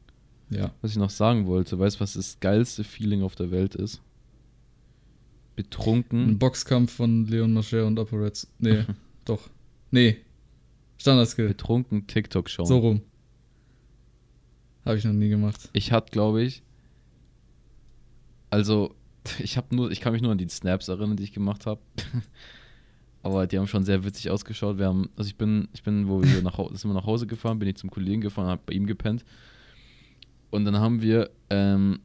[0.50, 0.72] Ja.
[0.80, 3.96] Was ich noch sagen wollte, weißt du, was das geilste Feeling auf der Welt ist?
[3.96, 6.38] Ein Betrunken.
[6.38, 8.46] Boxkampf von Leon Mascher und Aporetz.
[8.58, 8.84] Nee,
[9.24, 9.48] doch.
[9.90, 10.18] Nee.
[10.98, 11.48] Standardskill.
[11.48, 12.66] Betrunken TikTok schauen.
[12.66, 13.02] So rum.
[14.84, 15.68] Habe ich noch nie gemacht.
[15.72, 16.62] Ich hatte, glaube ich,
[18.50, 18.94] also
[19.38, 21.80] ich habe nur, ich kann mich nur an die Snaps erinnern, die ich gemacht habe.
[23.22, 24.78] Aber die haben schon sehr witzig ausgeschaut.
[24.78, 27.58] Wir haben, also ich bin, ich bin, wo wir nach sind wir nach Hause gefahren,
[27.58, 29.24] bin ich zum Kollegen gefahren, habe bei ihm gepennt.
[30.50, 31.98] Und dann haben wir ähm,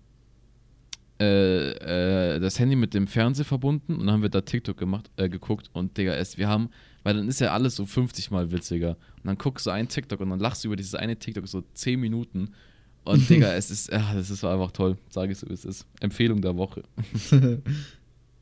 [1.22, 5.12] äh, äh, das Handy mit dem Fernseher verbunden und dann haben wir da TikTok gemacht,
[5.18, 6.70] äh, geguckt und Digga, es, wir haben,
[7.04, 8.98] weil dann ist ja alles so 50 mal witziger.
[9.18, 11.62] Und dann guckst du einen TikTok und dann lachst du über dieses eine TikTok so
[11.76, 12.54] 10 Minuten.
[13.04, 15.86] Und Digga, es ist, ja, das ist einfach toll, sage ich so, wie es ist.
[16.00, 16.84] Empfehlung der Woche.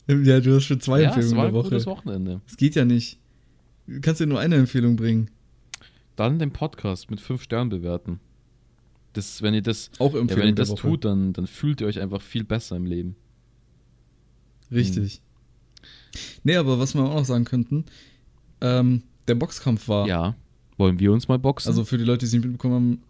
[0.08, 1.98] ja, du hast schon zwei ja, es Empfehlungen war der ein gutes Woche.
[1.98, 2.42] Wochenende.
[2.48, 3.20] Es geht ja nicht.
[3.88, 5.32] Du kannst dir nur eine Empfehlung bringen.
[6.16, 8.20] Dann den Podcast mit 5 Sternen bewerten.
[9.14, 10.82] Das, wenn ihr das, Auch ja, wenn ihr das Woche.
[10.82, 13.16] tut, dann, dann fühlt ihr euch einfach viel besser im Leben.
[14.72, 15.22] Richtig.
[16.44, 17.86] Nee, aber was wir auch noch sagen könnten,
[18.62, 20.08] ähm, der Boxkampf war.
[20.08, 20.36] Ja.
[20.78, 21.70] Wollen wir uns mal boxen?
[21.70, 23.02] Also für die Leute, die es nicht mitbekommen haben,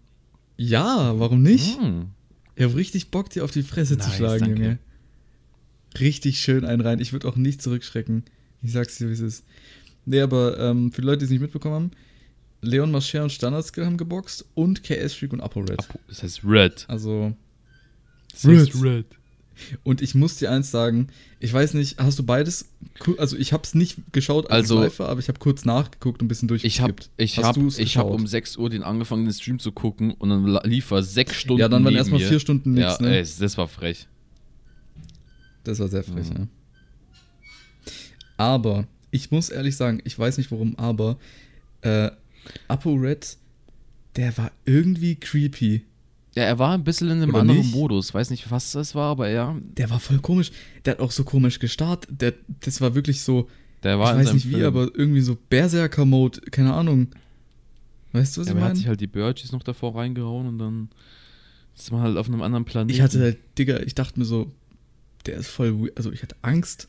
[0.60, 1.80] ja, warum nicht?
[1.80, 2.08] Hm.
[2.56, 4.62] Ich habe richtig Bock, dir auf die Fresse zu Nice, schlagen, danke.
[4.63, 4.80] Junge.
[6.00, 7.00] Richtig schön einen rein.
[7.00, 8.24] Ich würde auch nicht zurückschrecken.
[8.62, 9.43] Ich sag's dir, wie es ist.
[10.06, 11.91] Nee, aber ähm, für die Leute, die es nicht mitbekommen haben,
[12.62, 15.80] Leon Mascher und Standardskill haben geboxt und KS Freak und ApoRed.
[15.80, 16.86] Apo- Das heißt Red.
[16.89, 17.34] Also,
[18.34, 19.06] Das heißt Red.
[19.84, 21.08] Und ich muss dir eins sagen,
[21.39, 22.69] ich weiß nicht, hast du beides,
[23.17, 26.26] also ich hab's nicht geschaut, als Also- es live aber ich habe kurz nachgeguckt und
[26.26, 29.60] ein bisschen Ich habe ich hab, ich hab um 6 Uhr den angefangen, den Stream
[29.60, 31.60] zu gucken und dann lief er sechs Stunden.
[31.62, 32.28] Ja, dann waren erstmal mir.
[32.28, 33.17] vier Stunden Ja, nichts, ne?
[33.17, 34.08] ey, das war frech.
[35.63, 36.36] Das war sehr frech, Mhm.
[36.38, 36.48] ja.
[38.38, 41.17] Aber, ich muss ehrlich sagen, ich weiß nicht warum, aber
[41.82, 42.10] äh,
[42.67, 43.38] ApoRed,
[44.15, 45.84] der war irgendwie creepy.
[46.39, 47.75] Ja, er war ein bisschen in einem Oder anderen nicht?
[47.75, 48.13] Modus.
[48.13, 50.52] Weiß nicht, was das war, aber ja, Der war voll komisch.
[50.86, 52.10] Der hat auch so komisch gestartet.
[52.21, 53.49] Der, das war wirklich so,
[53.84, 54.65] der war ich weiß nicht wie, Film.
[54.65, 57.10] aber irgendwie so Berserker-Mode, keine Ahnung.
[58.13, 58.78] Weißt du, was ja, ich aber er hat meine?
[58.78, 60.89] sich halt die Birchies noch davor reingehauen und dann
[61.75, 62.95] ist man halt auf einem anderen Planeten.
[62.95, 64.49] Ich hatte halt, Digga, ich dachte mir so,
[65.25, 66.88] der ist voll, also ich hatte Angst.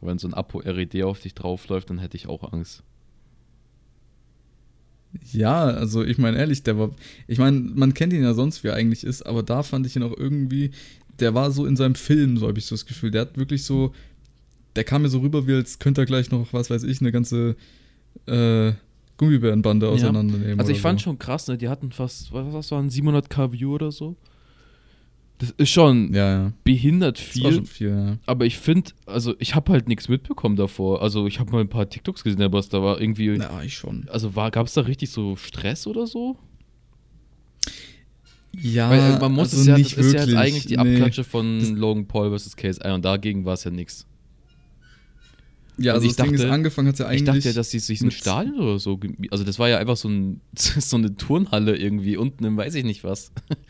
[0.00, 2.84] Wenn so ein Apo-RED auf dich draufläuft, dann hätte ich auch Angst.
[5.32, 6.90] Ja, also ich meine ehrlich, der war,
[7.26, 9.96] ich meine, man kennt ihn ja sonst, wie er eigentlich ist, aber da fand ich
[9.96, 10.70] ihn auch irgendwie,
[11.18, 13.10] der war so in seinem Film, so habe ich so das Gefühl.
[13.10, 13.92] Der hat wirklich so,
[14.76, 17.10] der kam mir so rüber, wie als könnte er gleich noch, was weiß ich, eine
[17.12, 17.56] ganze
[18.26, 18.72] äh,
[19.16, 19.92] Gummibärenbande Ja.
[19.92, 20.60] auseinandernehmen.
[20.60, 21.04] Also ich fand so.
[21.04, 21.58] schon krass, ne?
[21.58, 24.16] Die hatten fast, was, was waren 700k View oder so?
[25.38, 26.52] Das ist schon Ja, ja.
[26.64, 27.52] behindert viel.
[27.52, 28.18] schon viel, ja.
[28.26, 31.00] Aber ich finde, also ich habe halt nichts mitbekommen davor.
[31.00, 33.74] Also ich habe mal ein paar TikToks gesehen, aber es da war irgendwie, Na, ich
[33.74, 34.08] schon.
[34.08, 36.36] also gab es da richtig so Stress oder so?
[38.60, 40.66] Ja, Weil äh, man muss also es ja, das nicht ist ja jetzt wirklich, eigentlich
[40.66, 40.94] die nee.
[40.96, 42.56] Abklatsche von Das- Logan Paul vs.
[42.56, 44.06] KSI und dagegen war es ja nichts.
[45.80, 47.20] Ja, also Und ich das Ding ist, dachte- angefangen hat ja eigentlich.
[47.20, 48.98] Ich dachte ja, dass sie sich ein Stadion oder so,
[49.30, 52.84] also das war ja einfach so, ein, so eine Turnhalle irgendwie unten im weiß ich
[52.84, 53.30] nicht was.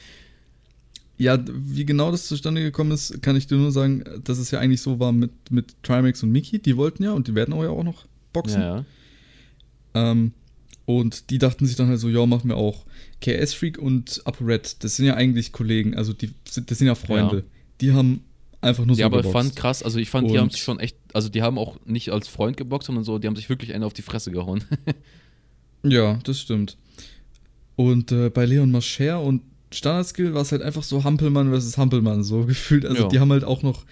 [1.18, 4.60] Ja, wie genau das zustande gekommen ist, kann ich dir nur sagen, dass es ja
[4.60, 6.60] eigentlich so war mit, mit Trimax und Miki.
[6.60, 8.60] Die wollten ja und die werden auch ja auch noch boxen.
[8.60, 8.84] Ja, ja.
[9.94, 10.32] Ähm,
[10.84, 12.86] und die dachten sich dann halt so, ja, machen wir auch.
[13.20, 16.94] KS Freak und ApoRed, das sind ja eigentlich Kollegen, also die, sind- das sind ja
[16.94, 17.36] Freunde.
[17.38, 17.42] Ja.
[17.80, 18.22] die haben
[18.60, 20.62] einfach nur so Ja, aber ich fand krass, also ich fand, die haben Und- sich
[20.62, 23.48] schon echt, also die haben auch nicht als Freund geboxt, sondern so, die haben sich
[23.48, 24.62] wirklich einen auf die Fresse gehauen.
[25.84, 26.76] Ja, das stimmt.
[27.76, 32.22] Und äh, bei Leon Mascher und Standard-Skill war es halt einfach so Hampelmann versus Hampelmann,
[32.22, 32.86] so gefühlt.
[32.86, 33.08] Also Ja.
[33.08, 33.84] die haben halt auch noch.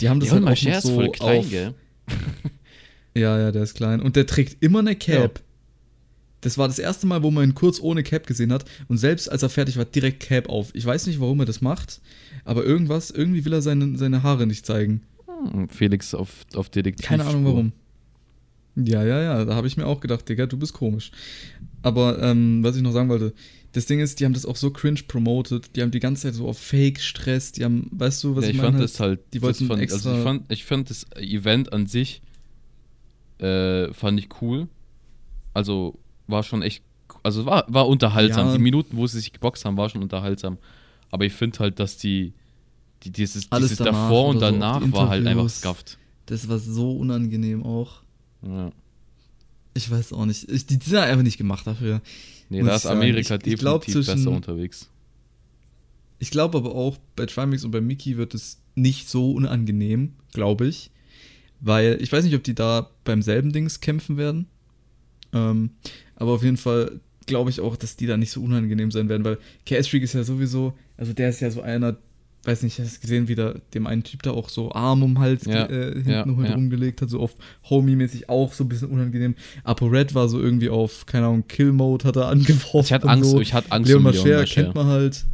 [0.00, 1.74] Die haben das Leon halt auch noch so voll klein, auf, gell?
[3.14, 4.00] Ja, ja, der ist klein.
[4.00, 5.40] Und der trägt immer eine Cap.
[6.40, 8.64] Das war das erste Mal, wo man ihn kurz ohne Cap gesehen hat.
[8.88, 10.70] Und selbst als er fertig war, direkt Cap auf.
[10.74, 12.00] Ich weiß nicht, warum er das macht,
[12.44, 15.02] aber irgendwas, irgendwie will er seine, seine Haare nicht zeigen.
[15.52, 17.06] Hm, Felix auf, auf Detektiv.
[17.06, 17.72] Keine Ahnung warum.
[18.74, 21.12] Ja, ja, ja, da habe ich mir auch gedacht, Digga, du bist komisch.
[21.82, 23.34] Aber ähm, was ich noch sagen wollte,
[23.72, 26.34] das Ding ist, die haben das auch so cringe promoted, die haben die ganze Zeit
[26.34, 28.72] so auf Fake-Stress, die haben, weißt du, was ja, ich ich meine?
[28.72, 31.86] fand das halt, die wollten fand, extra- also ich fand, ich fand das Event an
[31.86, 32.20] sich,
[33.38, 34.68] äh, fand ich cool.
[35.54, 36.82] Also war schon echt,
[37.22, 38.48] also war, war unterhaltsam.
[38.48, 38.52] Ja.
[38.56, 40.58] Die Minuten, wo sie sich geboxt haben, war schon unterhaltsam.
[41.10, 42.32] Aber ich finde halt, dass die,
[43.02, 45.98] die dieses, Alles dieses davor und so, danach die war halt einfach skafft.
[46.26, 48.02] Das war so unangenehm auch.
[48.46, 48.70] Ja.
[49.74, 50.50] Ich weiß auch nicht.
[50.50, 52.00] Ich, die, sind einfach nicht gemacht dafür.
[52.48, 52.86] Nee, da ist.
[52.86, 54.88] Amerika Ich- ich glaub, definitiv zwischen- besser unterwegs.
[56.18, 60.66] Ich glaube aber auch, bei Trimix und bei Mickey wird es nicht so unangenehm, glaube
[60.66, 60.90] ich.
[61.60, 64.46] Weil ich weiß nicht, ob die da beim selben Dings kämpfen werden.
[65.32, 65.70] Ähm,
[66.16, 69.24] aber auf jeden Fall glaube ich auch, dass die da nicht so unangenehm sein werden,
[69.24, 71.96] weil KS Freak ist ja sowieso, also der ist ja so einer,
[72.44, 75.14] weiß nicht, hast du gesehen, wie da dem einen Typ da auch so Arm um
[75.14, 76.54] den Hals Ja, äh, hinten ja, ja.
[76.54, 77.34] rumgelegt hat, so auf
[77.70, 79.36] Homie-mäßig auch so ein bisschen unangenehm.
[79.62, 82.86] Apo Red war so irgendwie auf, keine Ahnung, Kill-Mode hat er angeworfen.
[82.86, 83.40] Ich hatte Angst, so.
[83.40, 84.62] ich hatte Angst Leon um Leon Mascher Mascher.
[84.62, 85.24] kennt man halt.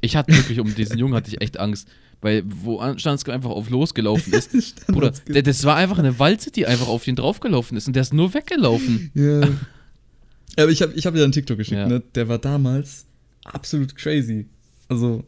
[0.00, 1.88] Ich hatte wirklich um diesen Jungen hatte ich echt Angst,
[2.20, 4.86] weil wo Standard einfach auf losgelaufen ist.
[4.86, 8.02] Bruder, der, das war einfach eine Walze, die einfach auf den draufgelaufen ist und der
[8.02, 9.10] ist nur weggelaufen.
[9.14, 9.40] Ja.
[10.58, 12.02] Aber ich habe ich hab dir einen TikTok geschickt, ne?
[12.14, 13.04] Der war damals
[13.44, 14.46] absolut crazy.
[14.88, 15.24] Also,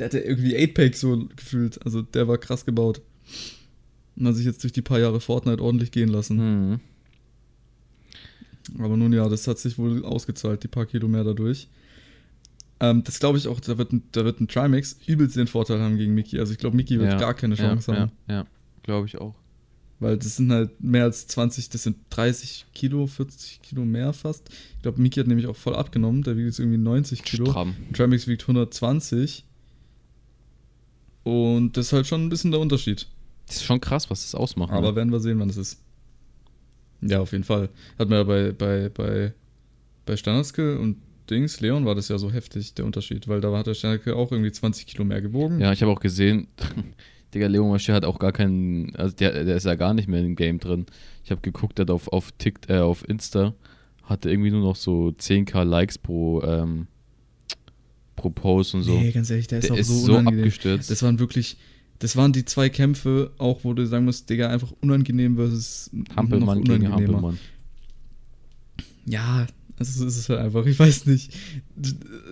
[0.00, 1.84] der hatte irgendwie 8-Pack so gefühlt.
[1.84, 3.02] Also, der war krass gebaut.
[4.16, 6.38] Und hat sich jetzt durch die paar Jahre Fortnite ordentlich gehen lassen.
[6.38, 6.80] Hm.
[8.78, 11.68] Aber nun ja, das hat sich wohl ausgezahlt, die paar Kilo mehr dadurch.
[12.80, 15.80] Ähm, das glaube ich auch, da wird, ein, da wird ein Trimax übelst den Vorteil
[15.80, 16.38] haben gegen Mickey.
[16.38, 18.12] Also, ich glaube, Mickey wird Ja, gar keine Chance ja, haben.
[18.26, 18.46] Ja, ja
[18.82, 19.34] glaube ich auch.
[19.98, 24.48] Weil das sind halt mehr als 20, das sind 30 Kilo, 40 Kilo mehr fast.
[24.76, 27.44] Ich glaube, Miki hat nämlich auch voll abgenommen, der wiegt jetzt irgendwie 90 Kilo.
[27.50, 27.76] Stramm.
[27.92, 29.44] Tramix wiegt 120.
[31.22, 33.06] Und das ist halt schon ein bisschen der Unterschied.
[33.46, 34.72] Das ist schon krass, was das ausmacht.
[34.72, 34.96] Aber ne?
[34.96, 35.82] werden wir sehen, wann das ist.
[37.02, 37.68] Ja, auf jeden Fall.
[37.98, 39.32] Hat man ja bei, bei, bei,
[40.06, 40.96] bei Standardskill und
[41.28, 43.28] Dings, Leon, war das ja so heftig, der Unterschied.
[43.28, 45.60] Weil da hat der Standardskill auch irgendwie 20 Kilo mehr gewogen.
[45.60, 46.48] Ja, ich habe auch gesehen,
[47.34, 50.20] Digga, Leon Mascher hat auch gar keinen, also der, der ist ja gar nicht mehr
[50.20, 50.86] im Game drin.
[51.24, 53.54] Ich habe geguckt, der hat auf, auf, Tick, äh, auf Insta,
[54.04, 56.88] hatte irgendwie nur noch so 10k Likes pro, ähm,
[58.20, 58.98] pro Post und so.
[58.98, 60.40] Nee, ganz ehrlich, der ist der auch ist so, so unangenehm.
[60.40, 60.90] abgestürzt.
[60.90, 61.56] Das waren wirklich,
[61.98, 66.58] das waren die zwei Kämpfe, auch wo du sagen musst, Digga, einfach unangenehm versus Hampelmann
[66.60, 66.90] noch gegen.
[66.90, 67.38] Hampelmann.
[69.06, 69.46] Ja,
[69.78, 71.32] also so ist es halt einfach, ich weiß nicht.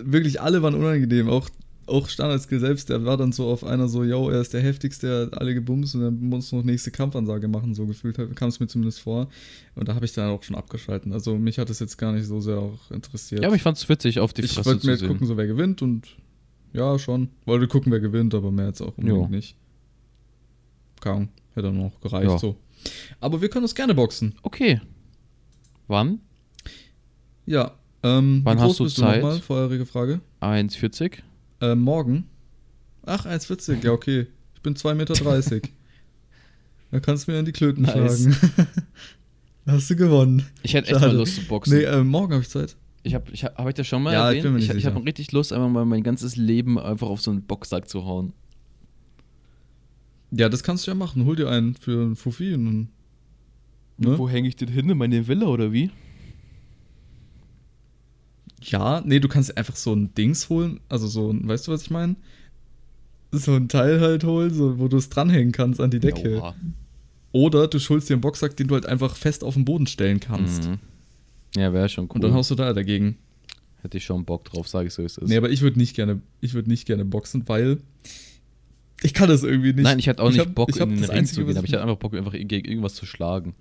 [0.03, 1.49] Wirklich alle waren unangenehm, auch,
[1.89, 5.07] auch Standardskill selbst, der war dann so auf einer so, yo, er ist der heftigste,
[5.09, 8.49] er hat alle gebumst und dann muss noch nächste Kampfansage machen, so gefühlt hat- kam
[8.49, 9.29] es mir zumindest vor.
[9.75, 11.13] Und da habe ich dann auch schon abgeschalten.
[11.13, 13.43] Also mich hat es jetzt gar nicht so sehr auch interessiert.
[13.43, 15.47] Ja, aber ich fand's witzig, auf die ich Fresse wollte mir jetzt gucken, so wer
[15.47, 16.07] gewinnt und
[16.73, 17.29] ja, schon.
[17.47, 19.27] Wollte gucken, wer gewinnt, aber mehr jetzt auch unbedingt Jo.
[19.29, 19.57] nicht.
[21.05, 22.39] Ahnung, hätte dann noch gereicht Ja.
[22.39, 22.57] so.
[23.21, 24.35] Aber wir können uns gerne boxen.
[24.43, 24.81] Okay.
[25.87, 26.21] Wann?
[27.47, 27.73] Ja.
[28.03, 29.23] Ähm, Wann hast du bist Zeit?
[29.23, 29.41] Du nochmal?
[29.41, 30.21] Vorherige Frage.
[30.41, 31.19] 1,40?
[31.61, 32.27] Äh, morgen.
[33.05, 33.85] Ach, 1,40.
[33.85, 34.27] Ja, okay.
[34.55, 35.15] Ich bin 2,30 Meter.
[36.91, 38.23] da kannst du mir an die Klöten Nice.
[38.23, 38.37] schlagen.
[39.67, 40.47] Hast du gewonnen.
[40.63, 41.13] Ich hätte echt Schade.
[41.13, 41.77] mal Lust zu boxen.
[41.77, 42.77] Nee, äh, morgen habe ich Zeit.
[43.03, 44.43] Ich habe, ich hab, hab ich das schon mal Ja, ich erwähnt?
[44.45, 47.21] bin mir nicht ich, ich habe richtig Lust, einfach mal mein ganzes Leben einfach auf
[47.21, 48.33] so einen Boxsack zu hauen.
[50.31, 51.25] Ja, das kannst du ja machen.
[51.25, 52.89] Hol dir einen für einen Fuffi und.
[53.99, 54.19] Ne?
[54.19, 54.89] Wo hänge ich den hin?
[54.89, 55.91] In meine Villa oder wie?
[58.63, 60.81] Ja, nee, du kannst einfach so ein Dings holen.
[60.89, 62.17] Also so ein, weißt du, was ich meine?
[63.31, 66.39] So ein Teil halt holen, so, wo du es dranhängen kannst an die Decke.
[66.39, 66.55] Oha.
[67.33, 70.19] Oder du schulst dir einen Boxsack, den du halt einfach fest auf den Boden stellen
[70.19, 70.69] kannst.
[70.69, 70.79] Mhm.
[71.57, 72.17] Ja, wäre schon cool.
[72.17, 73.17] Und dann haust du da dagegen.
[73.83, 75.29] Hätte ich schon Bock drauf, sage ich so, wie es ist.
[75.29, 77.79] Nee, aber ich würde nicht gerne, ich würde nicht gerne boxen, weil
[79.03, 79.85] ich kann das irgendwie nicht.
[79.85, 81.67] Nein, ich hätte auch nicht hab- Bock, ich in den Ring Einzige, zu gehen, aber
[81.67, 83.55] ich hätte einfach Bock, einfach gegen irgendwas zu schlagen.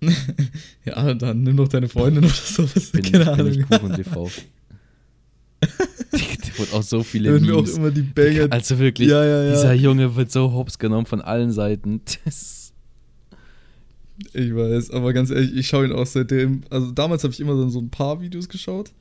[0.84, 2.90] Ja, dann nimm doch deine Freundin oder sowas.
[2.90, 3.52] Bin, Keine bin Ahnung.
[3.52, 4.30] ich Kuchen TV.
[6.12, 7.76] Der wurde auch so viele werden mir auch Memes.
[7.76, 8.46] immer die Banger.
[8.50, 9.50] Also wirklich, Ja, ja, ja.
[9.50, 12.00] dieser Junge wird so hops genommen von allen Seiten.
[12.24, 12.72] Das,
[14.32, 16.62] Ich weiß, aber ganz ehrlich, ich schaue ihn auch seitdem.
[16.70, 18.92] Also damals habe ich immer dann so ein paar Videos geschaut.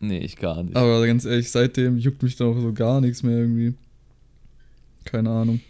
[0.00, 0.76] Nee, ich gar nicht.
[0.76, 3.74] Aber ganz ehrlich, seitdem juckt mich da auch so gar nichts mehr irgendwie.
[5.04, 5.60] Keine Ahnung.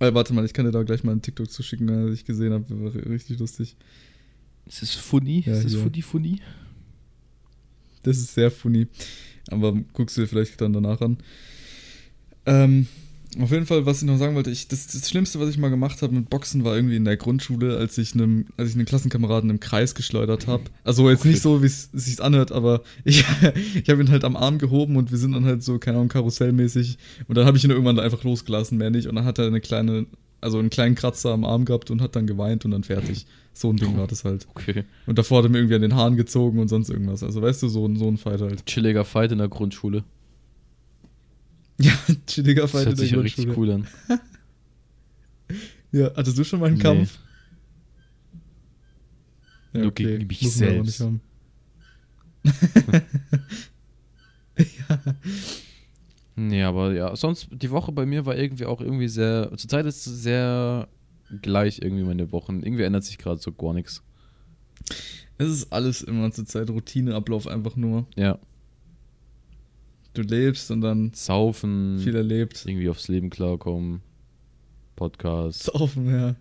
[0.00, 2.52] Äh, warte mal, ich kann dir da gleich mal einen TikTok zuschicken, den ich gesehen
[2.52, 2.64] habe.
[2.68, 3.76] War richtig lustig.
[4.66, 5.42] Ist es funny?
[5.46, 5.82] Ja, ist es hier.
[5.82, 6.40] funny funny?
[8.02, 8.86] Das ist sehr funny.
[9.50, 11.18] Aber guckst du dir vielleicht dann danach an.
[12.46, 12.86] Ähm,
[13.40, 15.68] auf jeden Fall, was ich noch sagen wollte, ich, das, das Schlimmste, was ich mal
[15.68, 18.84] gemacht habe mit Boxen, war irgendwie in der Grundschule, als ich einem, als ich einen
[18.84, 20.64] Klassenkameraden im Kreis geschleudert habe.
[20.84, 21.28] Also jetzt Okay.
[21.30, 23.24] nicht so, wie es sich anhört, aber ich,
[23.74, 26.08] ich habe ihn halt am Arm gehoben und wir sind dann halt so, keine Ahnung,
[26.08, 26.98] karussellmäßig.
[27.28, 29.06] Und dann habe ich ihn irgendwann einfach losgelassen, mehr nicht.
[29.08, 30.06] Und dann hat er eine kleine,
[30.40, 33.26] also einen kleinen Kratzer am Arm gehabt und hat dann geweint und dann fertig.
[33.52, 34.46] So ein Ding war das halt.
[34.50, 34.84] Okay.
[35.06, 37.22] Und davor hat er mir irgendwie an den Haaren gezogen und sonst irgendwas.
[37.22, 38.66] Also weißt du, so, ein- so ein Fight halt.
[38.66, 40.02] Chilliger Fight in der Grundschule.
[41.80, 41.92] Ja,
[42.26, 43.86] chilliger Das Fight hört in der sich ja richtig cool an.
[45.92, 46.82] Ja, hattest du schon mal einen Nee.
[46.82, 47.18] Kampf?
[49.74, 51.00] Nur gegen mich muss man aber selbst.
[51.00, 51.20] nicht haben.
[54.58, 55.14] ja.
[56.36, 60.04] Nee, aber ja, sonst, die Woche bei mir war irgendwie auch irgendwie sehr, zurzeit ist
[60.04, 60.88] es sehr
[61.42, 62.60] gleich irgendwie meine Wochen.
[62.64, 64.02] Irgendwie ändert sich gerade so gar nichts.
[65.38, 68.08] Es ist alles immer zur Zeit Routineablauf einfach nur.
[68.16, 68.40] Ja,
[70.14, 72.64] Du lebst und dann saufen, viel erlebt.
[72.66, 74.00] irgendwie aufs Leben klarkommen,
[74.96, 75.64] Podcast.
[75.64, 76.36] Saufen, ja.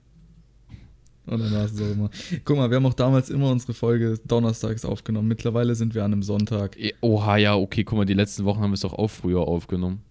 [1.26, 2.10] Und dann war es auch immer.
[2.44, 5.28] Guck mal, wir haben auch damals immer unsere Folge donnerstags aufgenommen.
[5.30, 6.78] Mittlerweile sind wir an einem Sonntag.
[6.78, 9.40] Eh, Oha, ja, okay, guck mal, die letzten Wochen haben wir es doch auch früher
[9.42, 10.02] aufgenommen.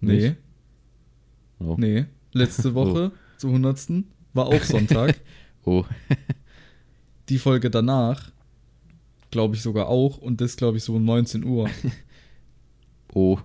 [0.00, 0.36] Nee?
[1.58, 1.76] Oh.
[1.78, 2.06] nee.
[2.32, 4.04] Letzte Woche zur 100.
[4.32, 5.20] war auch Sonntag.
[5.62, 5.84] Oh,
[7.28, 8.32] Die Folge danach,
[9.30, 10.16] glaube ich sogar auch.
[10.16, 11.68] Und das, glaube ich, so um 19 Uhr.
[13.14, 13.38] oh,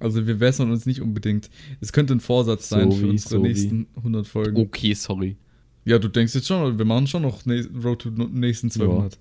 [0.00, 1.50] Also wir wässern uns nicht unbedingt.
[1.80, 3.48] Es könnte ein Vorsatz sein wie- für unsere so wie.
[3.48, 4.56] nächsten 100 Folgen.
[4.60, 5.36] okay, sorry.
[5.84, 9.18] Ja, du denkst jetzt schon, wir machen schon noch Road to nächsten 200.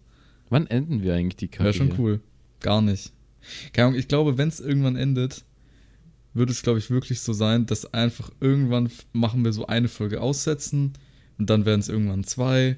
[0.50, 2.20] Wann enden wir eigentlich die Kacke Wäre schon cool.
[2.60, 3.14] Gar nicht.
[3.74, 5.46] Keine Ahnung, ich glaube, wenn es irgendwann endet,
[6.34, 10.22] würde es, glaube ich, wirklich so sein, dass einfach irgendwann machen wir so eine Folge
[10.22, 10.94] aussetzen
[11.40, 12.78] und dann werden es irgendwann zwei,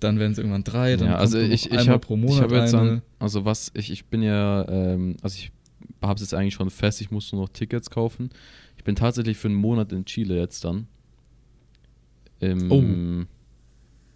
[0.00, 2.42] dann werden es irgendwann drei, dann Ja, also ich, ich einmal habe pro ich Monat
[2.44, 2.88] hab jetzt eine.
[2.88, 5.50] dann, also was, ich, ich bin ja, ähm, also ich
[6.06, 8.30] habe es jetzt eigentlich schon fest, ich muss nur noch Tickets kaufen.
[8.76, 10.86] Ich bin tatsächlich für einen Monat in Chile jetzt dann.
[12.40, 13.26] Im Oh.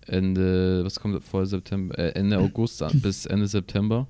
[0.07, 4.07] Ende, was kommt vor September, äh, Ende August bis Ende September.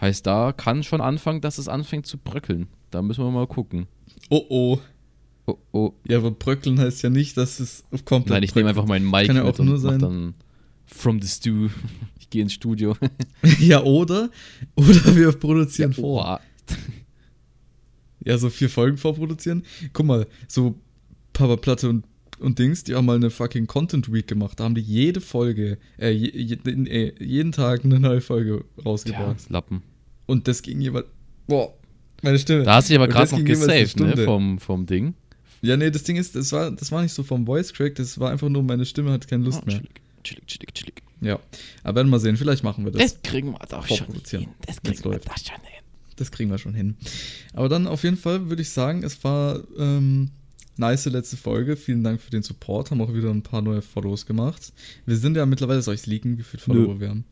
[0.00, 2.66] Heißt, da kann schon anfangen, dass es anfängt zu bröckeln.
[2.90, 3.86] Da müssen wir mal gucken.
[4.30, 4.78] Oh oh.
[5.46, 5.92] Oh, oh.
[6.06, 9.26] Ja, aber bröckeln heißt ja nicht, dass es komplett Nein, ich nehme einfach meinen Mic
[9.28, 10.34] Kann ja auch nur mach sein- dann
[10.86, 11.68] From the Stew.
[12.18, 12.96] Ich gehe ins Studio.
[13.60, 14.30] ja, oder?
[14.74, 16.22] Oder wir produzieren vor.
[16.24, 16.40] Oha.
[18.24, 19.62] Ja, so vier Folgen vorproduzieren.
[19.92, 20.74] Guck mal, so
[21.32, 22.04] Papa Platte und,
[22.40, 24.58] und Dings, die haben mal eine fucking Content Week gemacht.
[24.58, 28.82] Da haben die jede Folge, äh, je, je, äh jeden Tag eine neue Folge Ja,
[28.82, 29.48] rausgebracht.
[29.48, 29.82] Lappen.
[30.26, 31.06] Und das ging jeweils.
[31.46, 31.72] Boah,
[32.22, 32.64] meine Stimme.
[32.64, 34.16] Da hast du dich aber gerade noch gesaved, ne?
[34.24, 35.14] Vom, vom Ding.
[35.62, 38.18] Ja, nee, das Ding ist, das war, das war nicht so vom Voice Crack, das
[38.18, 39.80] war einfach nur, meine Stimme hat keine Lust Oh, mehr.
[40.24, 41.02] chillig, chillig, chillig.
[41.20, 41.38] Ja.
[41.84, 43.02] Aber werden wir mal sehen, vielleicht machen wir das.
[43.14, 43.98] Das kriegen wir doch schon
[44.28, 44.48] hin.
[44.66, 45.28] Das kriegen wir läuft.
[45.28, 45.75] doch schon hin.
[46.16, 46.96] Das kriegen wir schon hin.
[47.52, 50.30] Aber dann auf jeden Fall würde ich sagen, es war ähm,
[50.78, 51.76] nice letzte Folge.
[51.76, 52.90] Vielen Dank für den Support.
[52.90, 54.72] Haben auch wieder ein paar neue Follows gemacht.
[55.04, 57.00] Wir sind ja mittlerweile, soll ich es leaken, wie viele Follower Nö.
[57.00, 57.24] wir haben?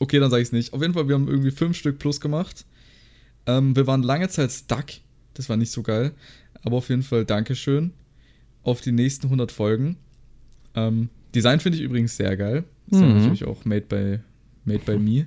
[0.00, 0.72] Okay, dann sage ich es nicht.
[0.72, 2.64] Auf jeden Fall, wir haben irgendwie fünf Stück plus gemacht.
[3.46, 4.86] Ähm, wir waren lange Zeit stuck.
[5.34, 6.12] Das war nicht so geil.
[6.62, 7.92] Aber auf jeden Fall Dankeschön.
[8.62, 9.96] Auf die nächsten 100 Folgen.
[10.74, 12.64] Ähm, Design finde ich übrigens sehr geil.
[12.90, 13.18] Ist ja Mhm.
[13.18, 14.18] natürlich auch made by,
[14.64, 15.26] made by me.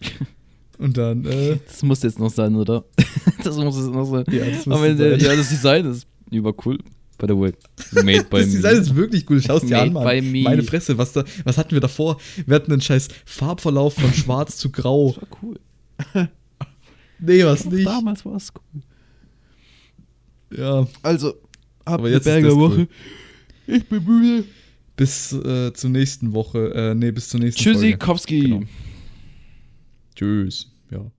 [0.78, 2.84] Und dann, äh, Das muss jetzt noch sein, oder?
[3.44, 4.24] das muss jetzt noch sein.
[4.30, 5.20] Ja, das müsste Ende, sein.
[5.20, 6.78] ja, das Design ist über cool.
[7.18, 7.52] By the way.
[8.04, 8.52] Made by das me.
[8.52, 9.40] Design ist wirklich cool.
[9.40, 10.22] Schau's dir an, Made Mann.
[10.22, 10.42] by me.
[10.42, 12.18] Meine Fresse, was, da, was hatten wir davor?
[12.44, 15.12] Wir hatten einen scheiß Farbverlauf von schwarz zu grau.
[15.18, 16.28] Das war cool.
[17.18, 17.86] Nee, was Auch nicht.
[17.86, 18.82] Damals war es cool.
[20.58, 21.40] Ja, Also, habt
[21.86, 22.86] Aber jetzt ist das cool.
[23.66, 24.44] Ich bin müde.
[24.96, 26.72] bis äh, zur nächsten Woche.
[26.74, 27.98] Äh, nee, bis zur nächsten Tschüssi, Folge.
[27.98, 28.40] Kowski.
[28.40, 28.62] Genau.
[30.16, 30.72] Tschüss.
[30.90, 31.10] Ja.